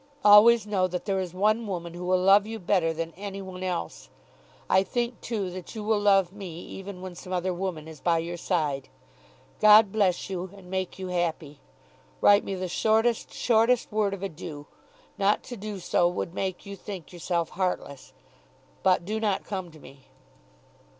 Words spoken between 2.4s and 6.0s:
you better than any one else. I think too that you will